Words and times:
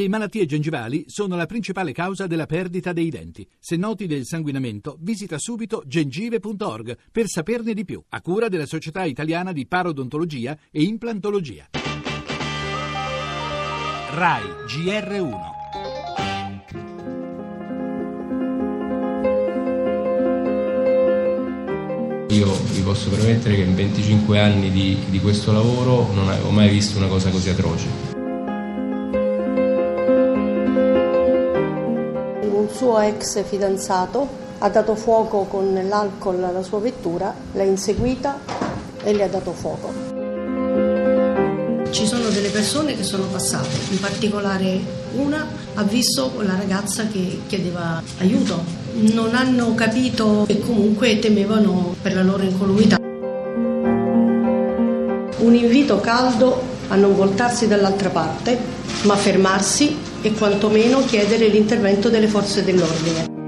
Le 0.00 0.08
malattie 0.08 0.46
gengivali 0.46 1.04
sono 1.08 1.36
la 1.36 1.44
principale 1.44 1.92
causa 1.92 2.26
della 2.26 2.46
perdita 2.46 2.94
dei 2.94 3.10
denti. 3.10 3.46
Se 3.58 3.76
noti 3.76 4.06
del 4.06 4.24
sanguinamento, 4.24 4.96
visita 4.98 5.36
subito 5.36 5.82
gengive.org 5.84 6.96
per 7.12 7.26
saperne 7.26 7.74
di 7.74 7.84
più, 7.84 8.02
a 8.08 8.22
cura 8.22 8.48
della 8.48 8.64
Società 8.64 9.04
Italiana 9.04 9.52
di 9.52 9.66
Parodontologia 9.66 10.56
e 10.70 10.84
Implantologia. 10.84 11.68
RAI 14.14 14.42
GR1 14.66 15.58
Io 22.30 22.52
vi 22.72 22.80
posso 22.80 23.10
permettere 23.10 23.54
che 23.54 23.62
in 23.64 23.74
25 23.74 24.38
anni 24.38 24.70
di, 24.70 24.96
di 25.10 25.20
questo 25.20 25.52
lavoro 25.52 26.10
non 26.14 26.30
avevo 26.30 26.48
mai 26.48 26.70
visto 26.70 26.96
una 26.96 27.08
cosa 27.08 27.28
così 27.28 27.50
atroce. 27.50 28.09
Suo 32.68 32.98
ex 33.00 33.42
fidanzato 33.44 34.28
ha 34.58 34.68
dato 34.68 34.94
fuoco 34.94 35.44
con 35.44 35.72
l'alcol 35.88 36.42
alla 36.44 36.62
sua 36.62 36.80
vettura, 36.80 37.34
l'ha 37.52 37.62
inseguita 37.62 38.38
e 39.02 39.14
le 39.14 39.22
ha 39.22 39.28
dato 39.28 39.52
fuoco. 39.52 40.18
Ci 41.90 42.06
sono 42.06 42.28
delle 42.28 42.50
persone 42.50 42.94
che 42.94 43.02
sono 43.02 43.24
passate, 43.24 43.68
in 43.90 43.98
particolare 44.00 44.80
una 45.14 45.46
ha 45.74 45.82
visto 45.82 46.32
la 46.42 46.56
ragazza 46.56 47.06
che 47.06 47.40
chiedeva 47.46 48.02
aiuto, 48.18 48.62
non 49.12 49.34
hanno 49.34 49.74
capito 49.74 50.46
e 50.46 50.60
comunque 50.60 51.18
temevano 51.18 51.94
per 52.00 52.14
la 52.14 52.22
loro 52.22 52.42
incolumità. 52.42 52.98
Un 55.38 55.54
invito 55.54 56.00
caldo 56.00 56.62
a 56.88 56.96
non 56.96 57.16
voltarsi 57.16 57.66
dall'altra 57.66 58.10
parte, 58.10 58.58
ma 59.02 59.16
fermarsi 59.16 59.96
e 60.22 60.32
quantomeno 60.32 60.98
chiedere 61.00 61.48
l'intervento 61.48 62.10
delle 62.10 62.26
forze 62.26 62.62
dell'ordine. 62.62 63.38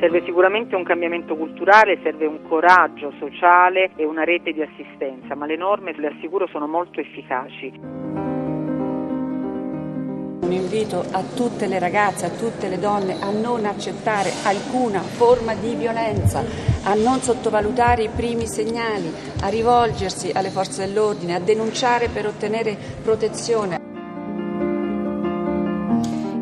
Serve 0.00 0.22
sicuramente 0.24 0.76
un 0.76 0.84
cambiamento 0.84 1.36
culturale, 1.36 1.98
serve 2.02 2.24
un 2.24 2.38
coraggio 2.48 3.12
sociale 3.18 3.90
e 3.96 4.04
una 4.04 4.24
rete 4.24 4.52
di 4.52 4.62
assistenza, 4.62 5.34
ma 5.34 5.44
le 5.44 5.56
norme, 5.56 5.92
le 5.98 6.14
assicuro, 6.16 6.46
sono 6.46 6.66
molto 6.66 7.00
efficaci. 7.00 7.72
Un 10.40 10.52
invito 10.52 11.04
a 11.10 11.22
tutte 11.36 11.66
le 11.66 11.78
ragazze, 11.78 12.24
a 12.24 12.30
tutte 12.30 12.68
le 12.68 12.78
donne 12.78 13.20
a 13.20 13.30
non 13.30 13.66
accettare 13.66 14.30
alcuna 14.44 15.00
forma 15.00 15.52
di 15.54 15.74
violenza, 15.74 16.42
a 16.88 16.94
non 16.94 17.20
sottovalutare 17.20 18.04
i 18.04 18.08
primi 18.08 18.46
segnali, 18.46 19.12
a 19.40 19.48
rivolgersi 19.48 20.30
alle 20.32 20.48
forze 20.48 20.86
dell'ordine, 20.86 21.34
a 21.34 21.38
denunciare 21.38 22.08
per 22.08 22.26
ottenere 22.26 22.78
protezione. 23.02 23.87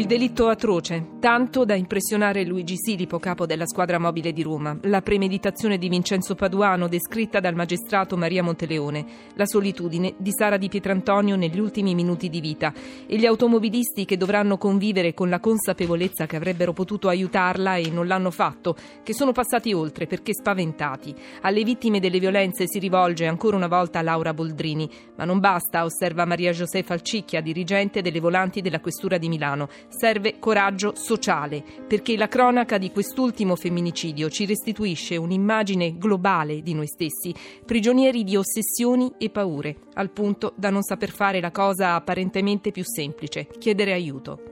Il 0.00 0.06
delitto 0.06 0.48
atroce, 0.48 1.18
tanto 1.20 1.66
da 1.66 1.74
impressionare 1.74 2.46
Luigi 2.46 2.76
Silipo, 2.78 3.18
capo 3.18 3.44
della 3.44 3.66
squadra 3.66 3.98
mobile 3.98 4.32
di 4.32 4.42
Roma, 4.42 4.74
la 4.84 5.02
premeditazione 5.02 5.76
di 5.76 5.90
Vincenzo 5.90 6.34
Paduano 6.34 6.88
descritta 6.88 7.38
dal 7.38 7.54
magistrato 7.54 8.16
Maria 8.16 8.42
Monteleone, 8.42 9.04
la 9.34 9.44
solitudine 9.44 10.14
di 10.16 10.30
Sara 10.32 10.56
di 10.56 10.70
Pietrantonio 10.70 11.36
negli 11.36 11.58
ultimi 11.58 11.94
minuti 11.94 12.30
di 12.30 12.40
vita. 12.40 12.72
E 13.06 13.18
gli 13.18 13.26
automobilisti 13.26 14.06
che 14.06 14.16
dovranno 14.16 14.56
convivere 14.56 15.12
con 15.12 15.28
la 15.28 15.38
consapevolezza 15.38 16.24
che 16.24 16.36
avrebbero 16.36 16.72
potuto 16.72 17.08
aiutarla 17.08 17.76
e 17.76 17.90
non 17.90 18.06
l'hanno 18.06 18.30
fatto, 18.30 18.74
che 19.02 19.12
sono 19.12 19.32
passati 19.32 19.74
oltre 19.74 20.06
perché 20.06 20.32
spaventati. 20.32 21.14
Alle 21.42 21.62
vittime 21.62 22.00
delle 22.00 22.20
violenze 22.20 22.66
si 22.66 22.78
rivolge 22.78 23.26
ancora 23.26 23.56
una 23.56 23.68
volta 23.68 24.00
Laura 24.00 24.32
Boldrini, 24.32 24.88
ma 25.16 25.26
non 25.26 25.40
basta, 25.40 25.84
osserva 25.84 26.24
Maria 26.24 26.52
Josefa 26.52 26.94
Alcicchia, 26.94 27.42
dirigente 27.42 28.00
delle 28.00 28.18
volanti 28.18 28.62
della 28.62 28.80
Questura 28.80 29.18
di 29.18 29.28
Milano 29.28 29.68
serve 29.90 30.38
coraggio 30.38 30.94
sociale, 30.94 31.62
perché 31.86 32.16
la 32.16 32.28
cronaca 32.28 32.78
di 32.78 32.90
quest'ultimo 32.90 33.56
femminicidio 33.56 34.30
ci 34.30 34.46
restituisce 34.46 35.16
un'immagine 35.16 35.98
globale 35.98 36.62
di 36.62 36.74
noi 36.74 36.86
stessi, 36.86 37.34
prigionieri 37.64 38.24
di 38.24 38.36
ossessioni 38.36 39.12
e 39.18 39.30
paure, 39.30 39.76
al 39.94 40.10
punto 40.10 40.52
da 40.56 40.70
non 40.70 40.82
saper 40.82 41.10
fare 41.10 41.40
la 41.40 41.50
cosa 41.50 41.94
apparentemente 41.94 42.70
più 42.70 42.84
semplice, 42.84 43.46
chiedere 43.58 43.92
aiuto. 43.92 44.49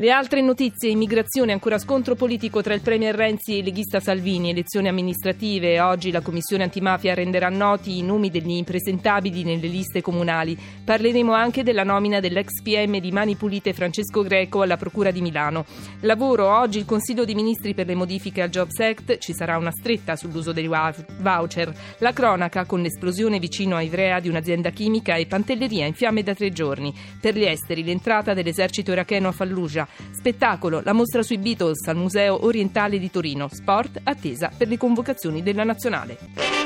Le 0.00 0.12
altre 0.12 0.40
notizie, 0.42 0.90
immigrazione, 0.90 1.50
ancora 1.50 1.76
scontro 1.76 2.14
politico 2.14 2.62
tra 2.62 2.72
il 2.72 2.82
Premier 2.82 3.16
Renzi 3.16 3.54
e 3.54 3.58
il 3.58 3.64
leghista 3.64 3.98
Salvini, 3.98 4.50
elezioni 4.50 4.86
amministrative. 4.86 5.80
Oggi 5.80 6.12
la 6.12 6.20
Commissione 6.20 6.62
antimafia 6.62 7.14
renderà 7.14 7.48
noti 7.48 7.98
i 7.98 8.02
nomi 8.02 8.30
degli 8.30 8.52
impresentabili 8.52 9.42
nelle 9.42 9.66
liste 9.66 10.00
comunali. 10.00 10.56
Parleremo 10.84 11.32
anche 11.32 11.64
della 11.64 11.82
nomina 11.82 12.20
dell'ex 12.20 12.62
PM 12.62 13.00
di 13.00 13.10
Mani 13.10 13.34
Pulite 13.34 13.72
Francesco 13.72 14.22
Greco 14.22 14.62
alla 14.62 14.76
Procura 14.76 15.10
di 15.10 15.20
Milano. 15.20 15.64
Lavoro, 16.02 16.46
oggi 16.46 16.78
il 16.78 16.84
Consiglio 16.84 17.24
dei 17.24 17.34
Ministri 17.34 17.74
per 17.74 17.86
le 17.86 17.96
modifiche 17.96 18.42
al 18.42 18.50
Jobs 18.50 18.78
Act, 18.78 19.18
ci 19.18 19.32
sarà 19.32 19.56
una 19.56 19.72
stretta 19.72 20.14
sull'uso 20.14 20.52
dei 20.52 20.68
voucher. 20.68 21.74
La 21.98 22.12
cronaca 22.12 22.66
con 22.66 22.82
l'esplosione 22.82 23.40
vicino 23.40 23.74
a 23.74 23.82
Ivrea 23.82 24.20
di 24.20 24.28
un'azienda 24.28 24.70
chimica 24.70 25.16
e 25.16 25.26
Pantelleria 25.26 25.86
in 25.86 25.94
fiamme 25.94 26.22
da 26.22 26.34
tre 26.34 26.52
giorni. 26.52 26.94
Per 27.20 27.36
gli 27.36 27.42
esteri 27.44 27.82
l'entrata 27.82 28.32
dell'esercito 28.32 28.92
iracheno 28.92 29.26
a 29.26 29.32
Fallujah. 29.32 29.86
Spettacolo, 30.10 30.80
la 30.84 30.92
mostra 30.92 31.22
sui 31.22 31.38
Beatles 31.38 31.86
al 31.86 31.96
Museo 31.96 32.44
Orientale 32.44 32.98
di 32.98 33.10
Torino. 33.10 33.48
Sport, 33.50 34.00
attesa 34.02 34.50
per 34.56 34.68
le 34.68 34.76
convocazioni 34.76 35.42
della 35.42 35.64
nazionale. 35.64 36.57